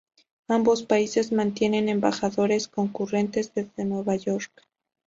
Ambos 0.47 0.81
países 0.81 1.31
mantienen 1.31 1.87
embajadores 1.87 2.67
concurrentes 2.67 3.53
desde 3.53 3.85
Nueva 3.85 4.15
York. 4.15 4.67